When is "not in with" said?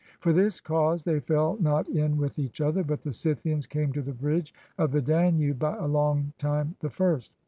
1.61-2.39